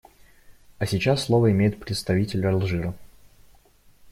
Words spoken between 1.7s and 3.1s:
представитель Алжира.